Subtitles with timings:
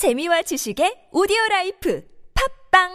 [0.00, 2.02] 재미와 지식의 오디오 라이프
[2.70, 2.88] 팟빵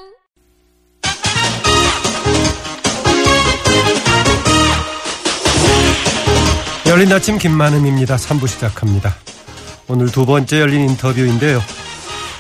[6.88, 8.16] 열린 아침 김만흠입니다.
[8.16, 9.16] 3부 시작합니다.
[9.88, 11.62] 오늘 두 번째 열린 인터뷰인데요.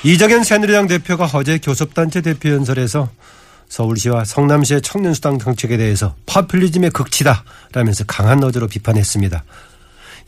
[0.04, 3.11] 이정현 새누리당 대표가 어제 교섭단체 대표 연설에서
[3.70, 9.43] 서울시와 성남시의 청년수당 정책에 대해서 포퓰리즘의 극치다라면서 강한 어조로 비판했습니다.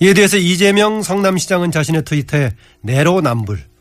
[0.02, 2.52] 이에 대해서 이재명 성남시장은 자신의 트위터에
[2.82, 3.77] 내로남불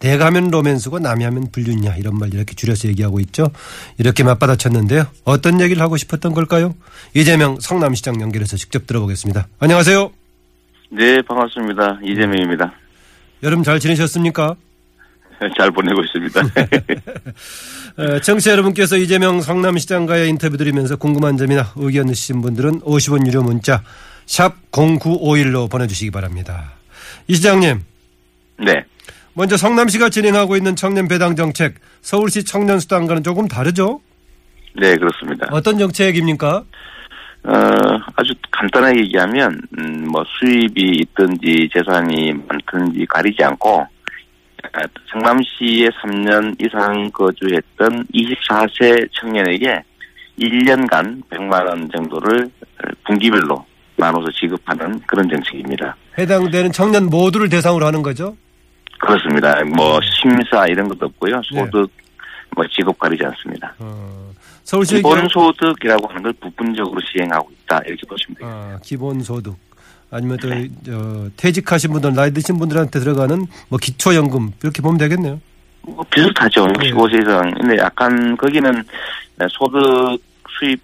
[0.00, 3.50] 대가면 로맨스고 남이 하면 불륜이냐 이런 말 이렇게 줄여서 얘기하고 있죠.
[3.98, 5.06] 이렇게 맞받아쳤는데요.
[5.24, 6.74] 어떤 얘기를 하고 싶었던 걸까요?
[7.14, 9.46] 이재명 성남시장 연결해서 직접 들어보겠습니다.
[9.58, 10.10] 안녕하세요.
[10.90, 12.00] 네, 반갑습니다.
[12.02, 12.72] 이재명입니다.
[13.42, 14.56] 여름 잘 지내셨습니까?
[15.56, 16.40] 잘 보내고 있습니다.
[17.98, 23.82] 에, 청취자 여러분께서 이재명 성남시장과의 인터뷰 드리면서 궁금한 점이나 의견 있으신 분들은 50원 유료 문자
[24.24, 26.72] 샵 0951로 보내주시기 바랍니다.
[27.28, 27.82] 이 시장님
[28.58, 28.84] 네.
[29.40, 34.02] 먼저 성남시가 진행하고 있는 청년 배당 정책 서울시 청년 수당과는 조금 다르죠?
[34.78, 35.48] 네, 그렇습니다.
[35.50, 36.62] 어떤 정책입니까?
[37.44, 37.52] 어,
[38.16, 43.86] 아주 간단하게 얘기하면, 음, 뭐, 수입이 있든지 재산이 많든지 가리지 않고,
[44.74, 44.80] 아,
[45.10, 49.82] 성남시에 3년 이상 거주했던 24세 청년에게
[50.38, 52.46] 1년간 100만 원 정도를
[53.06, 53.64] 분기별로
[53.96, 55.96] 나눠서 지급하는 그런 정책입니다.
[56.18, 58.36] 해당되는 청년 모두를 대상으로 하는 거죠?
[59.00, 59.62] 그렇습니다.
[59.64, 61.40] 뭐, 심사 이런 것도 없고요.
[61.44, 61.90] 소득,
[62.54, 63.74] 뭐, 지급 가리지 않습니다.
[63.78, 64.30] 어,
[64.64, 68.48] 서울시의 경우- 기본 소득이라고 하는 걸 부분적으로 시행하고 있다 이렇게 보시면 돼요.
[68.48, 69.56] 아, 기본 소득
[70.10, 70.48] 아니면 또
[70.84, 75.40] 저, 퇴직하신 분들 나이 드신 분들한테 들어가는 뭐 기초연금 이렇게 보면 되겠네요.
[75.82, 76.66] 뭐 비슷하죠.
[76.66, 76.90] 네.
[76.92, 77.50] 65세 이상.
[77.58, 78.70] 근데 약간 거기는
[79.50, 80.20] 소득,
[80.58, 80.80] 수입,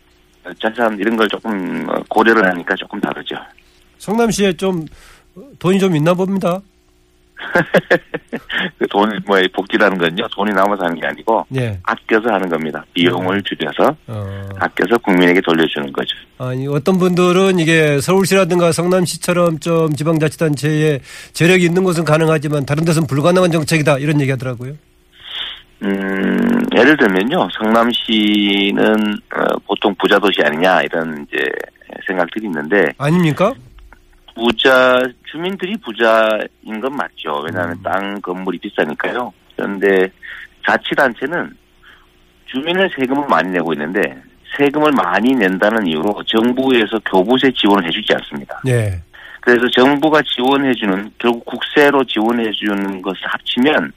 [0.62, 3.36] 자산 이런 걸 조금 고려를 하니까 조금 다르죠.
[3.98, 4.86] 성남시에 좀
[5.58, 6.60] 돈이 좀 있나 봅니다.
[8.78, 10.26] 그 돈, 뭐, 복지라는 건요.
[10.34, 11.78] 돈이 남아서 하는 게 아니고 예.
[11.82, 12.84] 아껴서 하는 겁니다.
[12.94, 16.16] 비용을 줄여서 어, 아껴서 국민에게 돌려주는 거죠.
[16.38, 21.00] 아니 어떤 분들은 이게 서울시라든가 성남시처럼 좀 지방자치단체에
[21.32, 24.72] 재력이 있는 곳은 가능하지만 다른 데서는 불가능한 정책이다 이런 얘기 하더라고요.
[25.82, 27.48] 음, 예를 들면요.
[27.52, 31.44] 성남시는 어, 보통 부자 도시 아니냐 이런 이제
[32.06, 33.52] 생각들이 있는데 아닙니까?
[34.36, 37.42] 부자 주민들이 부자인 건 맞죠.
[37.46, 39.32] 왜냐하면 땅 건물이 비싸니까요.
[39.56, 40.08] 그런데
[40.66, 41.56] 자치단체는
[42.44, 44.00] 주민의 세금을 많이 내고 있는데
[44.58, 48.60] 세금을 많이 낸다는 이유로 정부에서 교부세 지원을 해주지 않습니다.
[48.68, 49.00] 예.
[49.40, 53.92] 그래서 정부가 지원해주는 결국 국세로 지원해주는 것을 합치면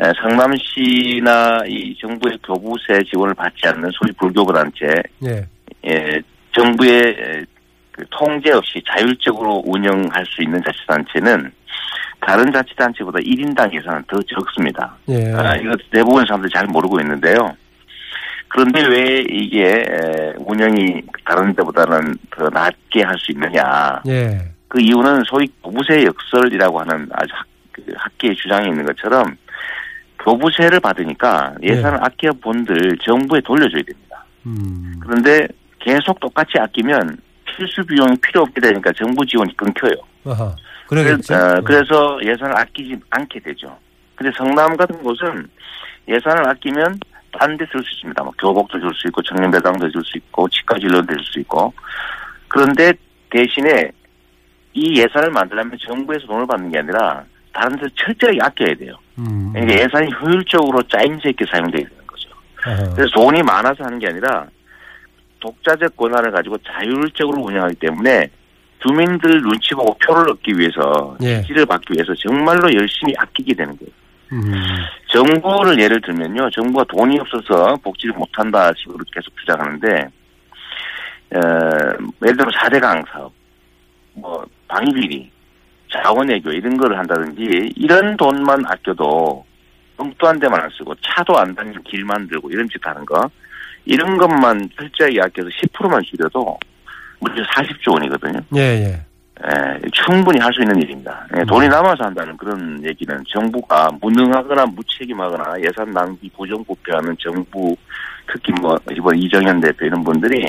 [0.00, 5.46] 에, 성남시나 이 정부의 교부세 지원을 받지 않는 소위 불교부 단체 예.
[5.86, 6.20] 예,
[6.52, 7.44] 정부의 에,
[7.94, 11.50] 그 통제 없이 자율적으로 운영할 수 있는 자치단체는
[12.20, 14.96] 다른 자치단체보다 1인당 예산은 더 적습니다.
[15.08, 15.32] 예.
[15.34, 17.56] 아, 이거 대부분 사람들이 잘 모르고 있는데요.
[18.48, 24.00] 그런데 왜 이게 에, 운영이 다른 데보다는 더 낮게 할 수 있느냐.
[24.08, 24.38] 예.
[24.68, 29.36] 그 이유는 소위 교부세 역설이라고 하는 아주 학, 그 학계의 주장이 있는 것처럼
[30.24, 34.24] 교부세를 받으니까 예산을 아껴 본들 정부에 돌려줘야 됩니다.
[34.46, 34.94] 음.
[35.00, 35.46] 그런데
[35.78, 37.18] 계속 똑같이 아끼면
[37.56, 39.94] 필수 비용이 필요 없게 되니까 정부 지원이 끊겨요.
[40.26, 40.54] 아하.
[40.86, 41.34] 그러겠죠.
[41.34, 43.76] 그래서, 어, 그래서 예산을 아끼지 않게 되죠.
[44.14, 45.48] 근데 성남 같은 곳은
[46.08, 46.98] 예산을 아끼면
[47.38, 48.22] 딴 데 쓸 수 있습니다.
[48.22, 51.72] 뭐 교복도 줄 수 있고 청년 배당도 줄 수 있고 치과 진료도 줄 수 있고
[52.48, 52.92] 그런데
[53.30, 53.90] 대신에
[54.72, 58.94] 이 예산을 만들려면 정부에서 돈을 받는 게 아니라 다른 데서 철저하게 아껴야 돼요.
[59.18, 59.50] 음.
[59.52, 62.28] 그러니까 예산이 효율적으로 짜임새 있게 사용돼야 되는 거죠.
[62.64, 62.94] 아하.
[62.94, 64.46] 그래서 돈이 많아서 하는 게 아니라
[65.44, 68.28] 독자적 권한을 가지고 자율적으로 운영하기 때문에
[68.82, 71.42] 주민들 눈치 보고 표를 얻기 위해서 예.
[71.42, 73.92] 지지를 받기 위해서 정말로 열심히 아끼게 되는 거예요.
[74.32, 74.52] 음.
[75.08, 76.48] 정부를 예를 들면요.
[76.50, 79.88] 정부가 돈이 없어서 복지를 못한다 식으로 계속 주장하는데
[81.34, 81.38] 어,
[82.24, 83.32] 예를 들어 4대강 사업,
[84.14, 85.30] 뭐 방위비리,
[85.92, 89.44] 자원외교 이런 거를 한다든지 이런 돈만 아껴도
[89.98, 93.30] 엉뚱한 데만 안 쓰고 차도 안 다니는 길 만 들고 이런 짓 하는 거
[93.84, 96.58] 이런 것만 철저하게 아껴서 10%만 줄여도
[97.20, 98.40] 무려 40조 원이거든요.
[98.56, 99.00] 예, 예.
[99.44, 101.26] 예, 충분히 할 수 있는 일입니다.
[101.36, 107.76] 예, 돈이 남아서 한다는 그런 얘기는 정부가 무능하거나 무책임하거나 예산 낭비 부정부패하는 정부
[108.32, 110.44] 특히 뭐 이번 이정현 대표 이런 분들이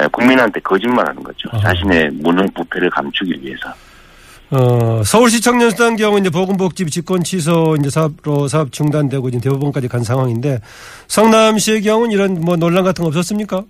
[0.00, 1.48] 예, 국민한테 거짓말하는 거죠.
[1.52, 1.58] 어허.
[1.60, 3.72] 자신의 무능 부패를 감추기 위해서.
[4.52, 10.04] 어, 서울시 청년수당 경우 이제 보건복지 집권 취소 이제 사업로 사업 중단되고 이제 대법원까지 간
[10.04, 10.58] 상황인데
[11.06, 13.62] 성남시의 경우는 이런 뭐 논란 같은 거 없었습니까?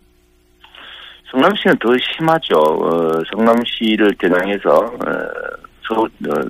[1.31, 2.57] 성남시는 더 심하죠.
[2.59, 5.09] 어, 성남시를 겨냥해서 어,
[5.87, 6.41] 서울 어,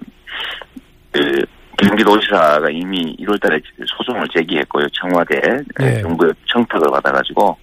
[1.13, 1.45] 그
[1.77, 4.87] 경기도지사가 이미 1월달에 소송을 제기했고요.
[4.93, 5.41] 청와대
[5.79, 6.01] 네.
[6.01, 7.57] 정부의 청탁을 받아가지고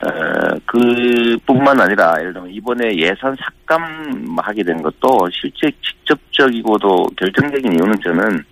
[0.00, 0.10] 어,
[0.66, 3.36] 그뿐만 아니라 예를 들면 이번에 예산
[3.66, 8.44] 삭감하게 된 것도 실제 직접적이고도 결정적인 이유는 저는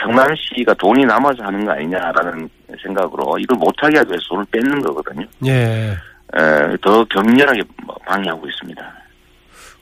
[0.00, 2.48] 성남시가 돈이 남아서 하는 거 아니냐라는
[2.82, 5.26] 생각으로 이걸 못하게 하기 위해서 돈을 뺏는 거거든요.
[5.46, 5.96] 예.
[6.36, 7.62] 에, 더 격렬하게
[8.06, 8.94] 방해하고 있습니다.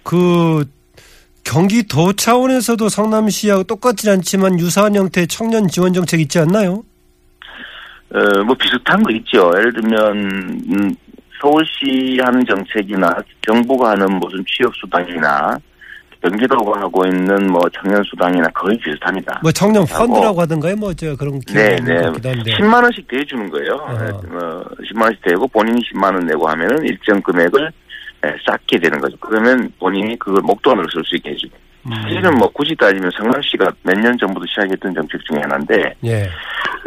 [0.03, 0.65] 그
[1.45, 6.83] 경기도 차원에서도 성남시하고 똑같진 않지만 유사한 형태의 청년 지원 정책 있지 않나요?
[8.15, 9.51] 어, 뭐 비슷한 거 있죠.
[9.59, 10.95] 예를 들면 음,
[11.41, 13.11] 서울시 하는 정책이나
[13.47, 15.59] 정부가 하는 무슨 취업 수당이나
[16.23, 19.39] 경기도가 하고 있는 뭐 청년 수당이나 거의 비슷합니다.
[19.43, 19.85] 뭐 청년.
[19.85, 20.75] 펀드라고 하던가요?
[20.77, 21.77] 뭐 저 그런 네, 기업이 네.
[21.77, 22.53] 있는 것 같기도 한데.
[22.57, 23.73] 10만 원씩 대주는 거예요.
[23.75, 27.71] 어, 10만 원씩 대고 본인이 10만 원 내고 하면은 일정 금액을
[28.25, 29.15] 예, 쌓게 되는 거죠.
[29.21, 31.55] 그러면 본인이 그걸 목돈으로 쓸 수 있게 해주고.
[31.87, 31.93] 음.
[32.03, 36.29] 사실은 뭐 굳이 따지면 성남시가 몇 년 전부터 시작했던 정책 중에 하나인데 예.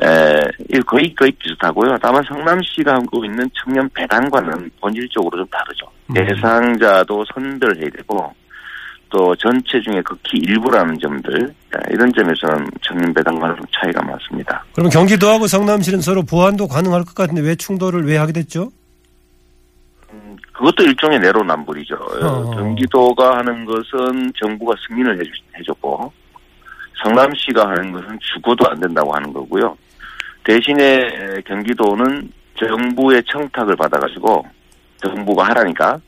[0.02, 1.98] 에, 거의 거의 비슷하고요.
[2.02, 5.86] 다만 성남시가 하고 있는 청년 배당과는 본질적으로 좀 다르죠.
[6.08, 6.14] 음.
[6.14, 8.34] 대상자도 선별해야 되고
[9.10, 14.64] 또 전체 중에 극히 일부라는 점들 에, 이런 점에서는 청년 배당과는 좀 차이가 많습니다.
[14.74, 18.72] 그럼 경기도하고 성남시는 서로 보완도 가능할 것 같은데 왜 충돌을 왜 하게 됐죠?
[20.14, 21.96] 음, 그것도 일종의 내로남불이죠.
[21.96, 22.52] 어, 어.
[22.52, 26.14] 경기도가 하는 것은 정부가 승인을 해주, 해줬고
[27.04, 29.76] 성남시가 하는 것은 죽어도 안 된다고 하는 거고요.
[30.50, 34.44] 대신에 에, 경기도는 정부의 청탁을 받아가지고
[34.98, 36.02] 정부가 하라니까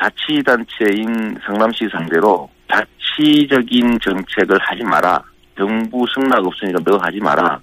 [0.00, 5.22] 자치단체인 성남시 상대로 자치적인 정책을 하지 마라.
[5.58, 7.60] 정부 승낙 없으니까 너 하지 마라.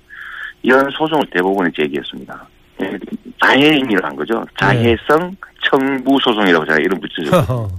[0.62, 2.48] 이런 소송을 대부분이 제기했습니다.
[2.84, 3.00] 예,
[3.44, 4.44] 자해행위를 한 거죠.
[4.60, 7.72] 자해성 청부 소송이라고 제가 이름 붙여줬어요.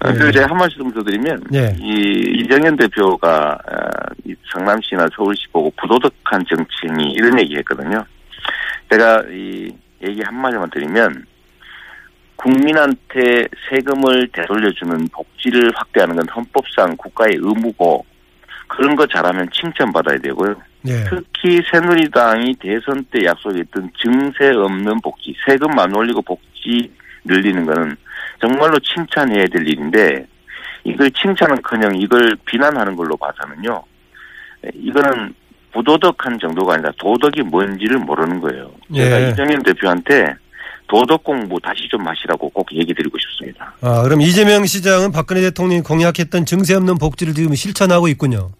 [0.00, 1.76] 그리고 제가 한 말씀 더 드리면 네.
[1.78, 8.04] 이 이정현 대표가 어, 이 성남시나 서울시 보고 부도덕한 정치인이 이런 얘기했거든요.
[8.90, 9.72] 제가 이
[10.06, 11.26] 얘기 한 마디만 드리면
[12.36, 18.04] 국민한테 세금을 되돌려주는 복지를 확대하는 건 헌법상 국가의 의무고
[18.68, 20.56] 그런 거 잘하면 칭찬받아야 되고요.
[20.82, 21.04] 네.
[21.08, 26.92] 특히 새누리당이 대선 때 약속했던 증세 없는 복지, 세금 안 올리고 복지
[27.24, 27.96] 늘리는 거는
[28.44, 30.26] 정말로 칭찬해야 될 일인데
[30.84, 33.82] 이걸 칭찬은커녕 이걸 비난하는 걸로 봐서는요.
[34.74, 35.34] 이거는
[35.72, 38.70] 부도덕한 정도가 아니라 도덕이 뭔지를 모르는 거예요.
[38.94, 39.30] 제가 예.
[39.30, 40.34] 이정현 대표한테
[40.86, 43.74] 도덕 공부 다시 좀 하시라고 꼭 얘기 드리고 싶습니다.
[43.80, 48.50] 아, 그럼 이재명 시장은 박근혜 대통령이 공약했던 증세 없는 복지를 지금 실천하고 있군요.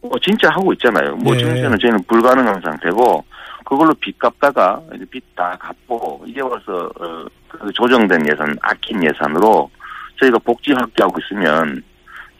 [0.00, 1.16] 어, 진짜 하고 있잖아요.
[1.16, 1.40] 뭐 예.
[1.40, 3.24] 증세는 저희는 불가능한 상태고
[3.68, 9.70] 그걸로 빚 갚다가 이제 빚다 갚고 이제 와서 어, 그 조정된 예산, 아낀 예산으로
[10.18, 11.82] 저희가 복지 확대하고 있으면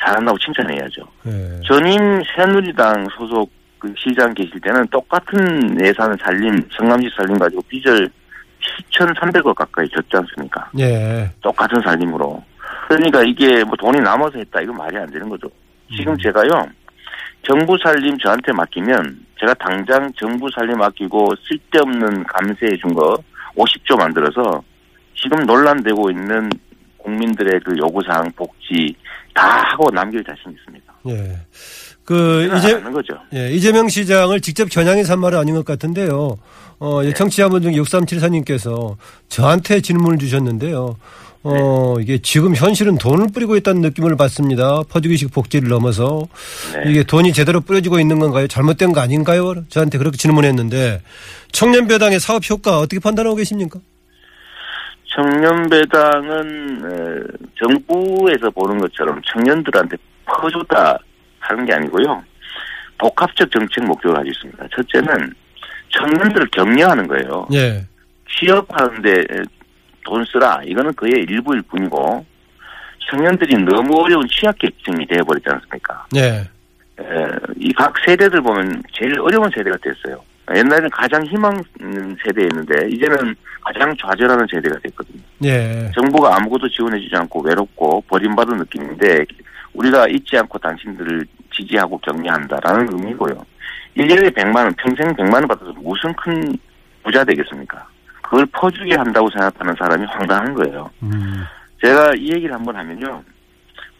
[0.03, 1.03] 잘한다고 칭찬해야죠.
[1.27, 1.61] 예.
[1.67, 8.09] 전임 새누리당 소속 그 시장 계실 때는 똑같은 예산을 살림, 성남시 살림 가지고 빚을
[8.91, 10.71] 7,300억 가까이 졌지 않습니까?
[10.79, 11.31] 예.
[11.43, 12.43] 똑같은 살림으로.
[12.89, 14.63] 그러니까 이게 뭐 돈이 남아서 했다.
[14.63, 15.47] 이건 말이 안 되는 거죠.
[15.95, 16.19] 지금 음.
[16.23, 16.67] 제가요,
[17.43, 23.17] 정부 살림 저한테 맡기면 제가 당장 정부 살림 맡기고 쓸데없는 감세해 준 거
[23.57, 24.63] 50조 만들어서
[25.21, 26.49] 지금 논란되고 있는
[26.99, 28.95] 국민들의 그 요구사항 복지
[29.35, 30.93] 다 하고 남길 자신 있습니다.
[31.09, 31.37] 예.
[32.05, 32.81] 그 이제.
[33.35, 36.39] 예, 이재명 시장을 직접 겨냥해서 한 말은 아닌 것 같은데요.
[36.79, 37.09] 어, 네.
[37.09, 38.97] 예, 청취자분 중 6374님께서
[39.29, 40.97] 저한테 질문을 주셨는데요.
[41.49, 42.03] 어, 네.
[42.03, 44.83] 이게 지금 현실은 돈을 뿌리고 있다는 느낌을 받습니다.
[44.91, 46.27] 퍼주기식 복지를 넘어서.
[46.75, 46.91] 네.
[46.91, 48.47] 이게 돈이 제대로 뿌려지고 있는 건가요?
[48.47, 49.55] 잘못된 거 아닌가요?
[49.69, 51.03] 저한테 그렇게 질문했는데
[51.53, 53.81] 청년배당의 사업 효과 어떻게 판단하고 계십니까?
[55.15, 57.23] 청년배당은 어,
[57.59, 60.99] 정부에서 보는 것처럼 청년들한테 퍼주다
[61.41, 62.23] 하는 게 아니고요.
[62.99, 64.69] 복합적 정책 목적을 가지고 있습니다.
[64.77, 65.35] 첫째는
[65.91, 67.47] 청년들을 격려하는 거예요.
[67.55, 67.87] 예.
[68.39, 69.25] 취업하는데
[70.09, 70.63] 돈 쓰라.
[70.65, 72.25] 이거는 그의 일부일 뿐이고
[73.11, 76.07] 청년들이 너무 어려운 취약계층이 되어버리지 않습니까?
[76.17, 76.49] 예.
[77.59, 80.23] 이각 세대들 보면 제일 어려운 세대가 됐어요.
[80.55, 81.63] 옛날에는 가장 희망
[82.25, 85.21] 세대였는데 이제는 가장 좌절하는 세대가 됐거든요.
[85.45, 85.91] 예.
[85.95, 89.27] 정부가 아무것도 지원해주지 않고 외롭고 버림받은 느낌인데
[89.75, 93.45] 우리가 잊지 않고 당신들을 지지하고 격려한다라는 의미고요.
[93.97, 96.57] 1년에 100만 원, 평생 100만 원 받아서 무슨 큰
[97.03, 97.87] 부자 되겠습니까?
[98.29, 100.91] 그걸 퍼주게 한다고 생각하는 사람이 황당한 거예요.
[101.03, 101.45] 음.
[101.83, 103.23] 제가 이 얘기를 한번 하면요.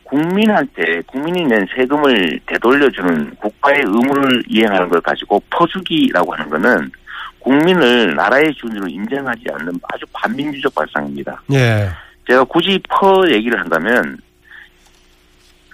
[0.03, 6.91] 국민한테 국민이 낸 세금을 되돌려주는 국가의 의무를 이행하는 걸 가지고 퍼주기라고 하는 거는
[7.39, 11.43] 국민을 나라의 주인으로 인정하지 않는 아주 반민주적 발상입니다.
[11.53, 11.89] 예.
[12.27, 14.19] 제가 굳이 퍼 얘기를 한다면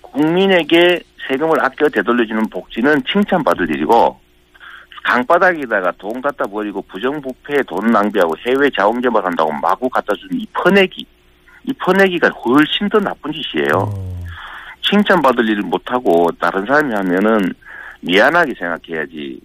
[0.00, 4.24] 국민에게 세금을 아껴 되돌려주는 복지는 칭찬받을 일이고
[5.04, 11.06] 강바닥에다가 돈 갖다 버리고 부정부패에 돈 낭비하고 해외 자원 개발한다고 마구 갖다 주는 이 퍼내기
[11.64, 13.92] 이 퍼내기가 훨씬 더 나쁜 짓이에요.
[13.94, 14.20] 어.
[14.82, 17.52] 칭찬받을 일을 못하고 다른 사람이 하면은
[18.00, 19.40] 미안하게 생각해야지.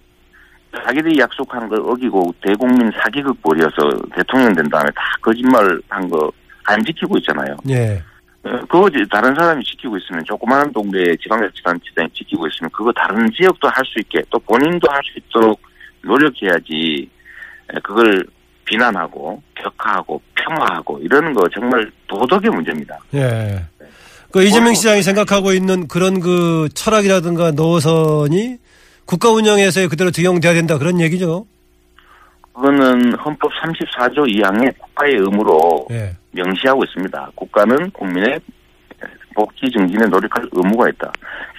[0.84, 3.76] 자기들이 약속한 걸 어기고 대국민 사기극 벌여서
[4.14, 6.30] 대통령 된 다음에 다 거짓말 한 거
[6.64, 7.56] 안 지키고 있잖아요.
[7.70, 8.00] 예.
[8.42, 13.84] 어, 그거 다른 사람이 지키고 있으면 조그마한 동네에 지방자치단체장이 지키고 있으면 그거 다른 지역도 할
[13.84, 15.60] 수 있게 또 본인도 할 수 있도록
[16.02, 17.08] 노력해야지
[17.74, 18.24] 에, 그걸
[18.64, 22.98] 비난하고 격하하고 폄하하고 이러는 거 정말 도덕의 문제입니다.
[23.14, 23.64] 예.
[24.32, 28.56] 그 이재명 시장이 생각하고 있는 그런 그 철학이라든가 노선이
[29.04, 31.46] 국가 운영에서 그대로 적용돼야 된다 그런 얘기죠.
[32.54, 36.16] 그거는 헌법 34조 2항의 국가의 의무로 예.
[36.32, 37.30] 명시하고 있습니다.
[37.34, 38.40] 국가는 국민의
[39.34, 41.12] 복지 증진에 노력할 의무가 있다.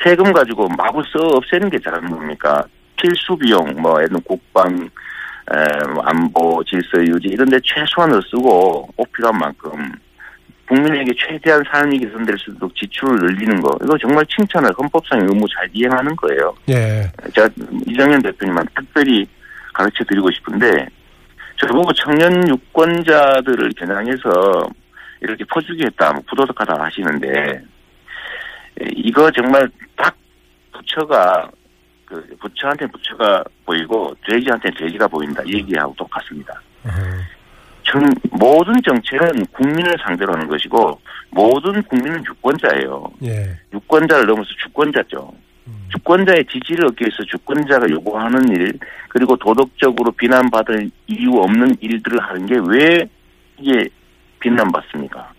[0.04, 2.64] 세금 가지고 마구 써 없애는 게 잘하는 겁니까?
[2.96, 5.58] 필수 비용, 뭐, 국방, 에,
[6.04, 9.72] 안보, 질서 유지, 이런 데 최소한을 쓰고 꼭 필요한 만큼
[10.68, 13.78] 국민에게 최대한 사안이 개선될 수 있도록 지출을 늘리는 거.
[13.84, 16.56] 이거 정말 칭찬할 헌법상의 의무 잘 이행하는 거예요.
[16.70, 17.12] 예.
[17.34, 17.50] 제가
[17.88, 19.28] 이정현 대표님한테 특별히
[19.74, 20.88] 가르쳐 드리고 싶은데
[21.68, 24.68] 저보고 청년 유권자들을 겨냥해서
[25.22, 27.62] 이렇게 퍼주기 했다, 뭐 부도덕하다 하시는데
[28.82, 30.16] 에, 이거 정말 딱
[30.74, 31.50] 부처가
[32.06, 36.60] 그 부처한테 부처가 보이고 돼지한테 돼지가 보인다 이 얘기하고 똑같습니다.
[36.84, 36.90] 어.
[37.84, 38.02] 정,
[38.32, 41.00] 모든 정책은 국민을 상대로 하는 것이고
[41.30, 43.12] 모든 국민은 유권자예요.
[43.24, 43.58] 예.
[43.74, 45.34] 유권자를 넘어서 주권자죠.
[45.68, 45.88] 음.
[45.92, 48.74] 주권자의 지지를 얻기 위해서 주권자가 요구하는 일
[49.10, 53.08] 그리고 도덕적으로 비난받을 이유 없는 일들을 하는 게 왜
[53.58, 53.88] 이게
[54.40, 55.32] 비난받습니까?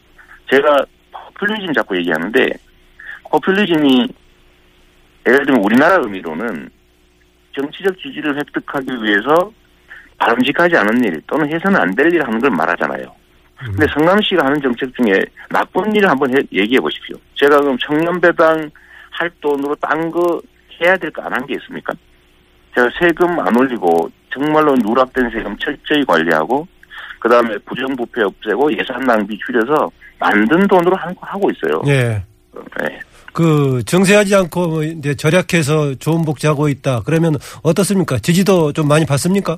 [0.50, 2.46] 제가 포퓰리즘 자꾸 얘기하는데
[3.30, 4.08] 포퓰리즘이
[5.26, 6.68] 예를 들면 우리나라 의미로는
[7.56, 9.52] 정치적 지지를 획득하기 위해서
[10.18, 13.04] 바람직하지 않은 일 또는 해서는 안 될 일 하는 걸 말하잖아요.
[13.62, 13.66] 음.
[13.72, 17.16] 근데 성남시가 하는 정책 중에 나쁜 일을 한번 해- 얘기해 보십시오.
[17.34, 18.70] 제가 그럼 청년배당
[19.12, 20.40] 할 돈으로 딴 거
[20.80, 21.92] 해야 될 거 안 한 게 있습니까?
[22.74, 26.66] 제가 세금 안 올리고 정말로 누락된 세금 철저히 관리하고
[27.20, 31.82] 그 다음에 부정부패 없애고 예산 낭비 줄여서 만든 돈으로 한 거 하고 있어요.
[31.86, 32.22] 예.
[32.80, 33.00] 네.
[33.32, 37.02] 그 정세하지 않고 뭐 이제 절약해서 좋은 복지하고 있다.
[37.04, 38.18] 그러면 어떻습니까?
[38.18, 39.56] 지지도 좀 많이 받습니까?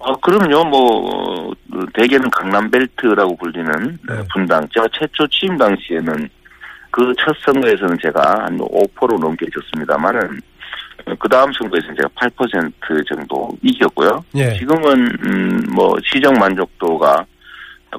[0.00, 1.50] 어, 그럼요, 뭐, 어,
[1.94, 4.14] 대개는 강남벨트라고 불리는 네.
[4.32, 4.66] 분당.
[4.72, 6.28] 제가 최초 취임 당시에는
[6.98, 10.40] 그 첫 선거에서는 제가 한5% 넘게 졌습니다만은,
[11.20, 14.24] 그 다음 선거에서는 제가 8% 정도 이겼고요.
[14.34, 14.54] 예.
[14.58, 17.24] 지금은, 음, 뭐, 시정 만족도가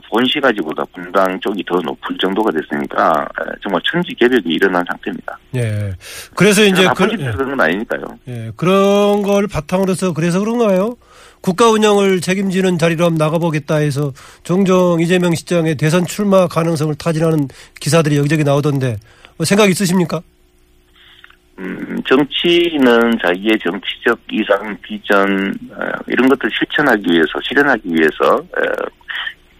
[0.10, 5.40] 본시 가지보다 분당 쪽이 더 높을 정도가 됐으니까, 에, 정말 천지 개벽이 일어난 상태입니다.
[5.56, 5.94] 예.
[6.36, 8.04] 그래서 이제 나쁜 그, 짓 해서 그런 건 아니니까요.
[8.28, 10.98] 예, 그런 걸 바탕으로서 그래서 그런가요?
[11.42, 14.12] 국가 운영을 책임지는 자리로 한번 나가보겠다 해서
[14.44, 17.48] 종종 이재명 시장의 대선 출마 가능성을 타진하는
[17.80, 18.98] 기사들이 여기저기 나오던데
[19.38, 20.22] 뭐 생각 있으십니까?
[21.60, 28.90] 음, 정치는 자기의 정치적 이상, 비전, 어, 이런 것들을 실천하기 위해서, 실현하기 위해서, 어,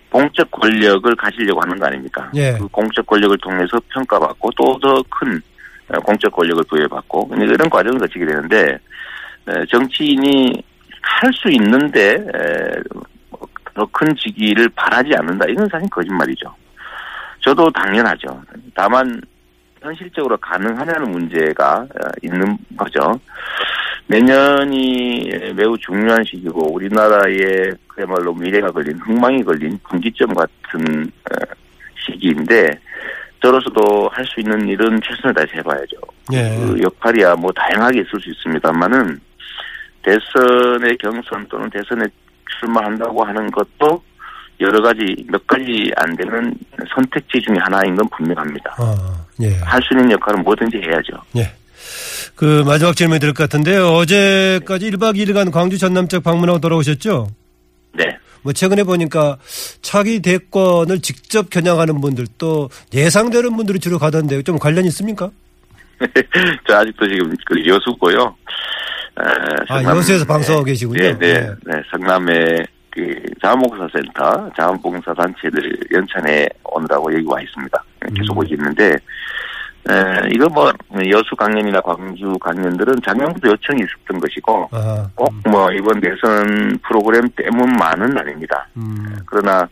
[0.10, 2.32] 공적 권력을 가지려고 하는 거 아닙니까?
[2.36, 2.54] 예.
[2.54, 5.42] 그 공적 권력을 통해서 평가받고 또 더큰
[5.90, 8.80] 어, 공적 권력을 부여받고, 이런 과정을 거치게 되는데,
[9.48, 10.64] 에, 정치인이
[11.02, 12.18] 할 수 있는데,
[13.74, 15.46] 더 큰 직위를 바라지 않는다.
[15.50, 16.54] 이건 사실 거짓말이죠.
[17.40, 18.42] 저도 당연하죠.
[18.76, 19.22] 다만,
[19.82, 23.18] 현실적으로 가능하냐는 문제가 어, 있는 거죠.
[24.08, 31.54] 내년이 매우 중요한 시기고 우리나라의 그야말로 미래가 걸린 흥망이 걸린 분기점 같은 어,
[32.06, 32.78] 시기인데
[33.42, 35.96] 저로서도 할 수 있는 일은 최선을 다해서 해봐야죠.
[36.34, 36.58] 예.
[36.58, 39.20] 그 역할이야 뭐 다양하게 있을 수 있습니다만은
[40.04, 42.06] 대선의 경선 또는 대선에
[42.60, 44.02] 출마한다고 하는 것도
[44.60, 46.54] 여러 가지 몇 가지 안 되는
[46.94, 48.76] 선택지 중에 하나인 건 분명합니다.
[48.78, 49.56] 아, 예.
[49.60, 51.14] 할수 있는 역할은 뭐든지 해야죠.
[51.38, 51.54] 예.
[52.36, 53.88] 그 마지막 질문이 될 것 같은데요.
[53.88, 57.30] 어제까지 1박 2일간 광주 전남 쪽 방문하고 돌아오셨죠?
[57.94, 58.18] 네.
[58.42, 59.38] 뭐 최근에 보니까
[59.82, 65.30] 차기 대권을 직접 겨냥하는 분들 또 예상되는 분들이 주로 가던데 좀 관련 있습니까?
[66.68, 68.36] 저 아직도 지금 그 여수고요.
[69.18, 69.24] 에,
[69.68, 71.00] 아, 성남- 여수에서 방송하고 네, 계시군요.
[71.02, 71.56] 네, 네, 네.
[71.66, 71.82] 네.
[71.92, 77.84] 성남의 그 자원봉사센터, 자원봉사 단체들 연찬에 오느라고 여기 와 있습니다.
[78.16, 78.38] 계속 음.
[78.38, 78.86] 오고 있는데,
[79.90, 80.72] 에, 이거 뭐
[81.10, 88.68] 여수 강연이나 광주 강연들은 작년부터 요청이 있었던 것이고, 아, 꼭뭐 이번 대선 프로그램 때문만은 아닙니다.
[88.78, 89.68] 음, 그러나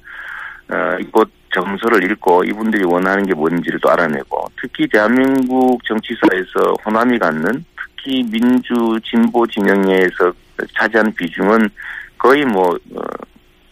[0.70, 7.64] 어, 이곳 정서를 읽고 이분들이 원하는 게 뭔지를 또 알아내고 특히 대한민국 정치사에서 호남이 갖는
[8.08, 10.32] 특히 민주 진보 진영에서
[10.78, 11.70] 차지하는 비중은
[12.18, 13.02] 거의 뭐 어,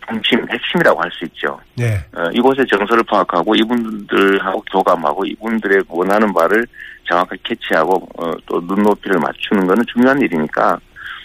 [0.08, 1.58] 중심 핵심이라고 할 수 있죠.
[1.75, 1.96] 네.
[2.13, 6.68] 어, 이곳의 정서를 파악하고 이분들하고 교감하고 이분들의 원하는 바를
[7.10, 10.77] 정확하게 캐치하고 어, 또 눈높이를 맞추는 것은 중요한 일이니까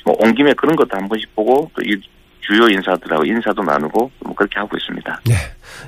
[0.05, 2.01] 뭐 온 김에 그런 것도 한 번씩 보고 또 이
[2.43, 5.21] 주요 인사들하고 인사도 나누고 뭐 그렇게 하고 있습니다.
[5.27, 5.35] 네.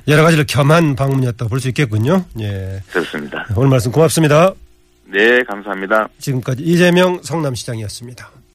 [0.06, 2.24] 여러 가지로 겸한 방문이었다고 볼 수 있겠군요.
[2.40, 2.80] 예.
[2.90, 3.46] 그렇습니다.
[3.56, 4.52] 오늘 말씀 고맙습니다.
[5.12, 6.08] 네, 감사합니다.
[6.18, 8.41] 지금까지 이재명 성남시장이었습니다.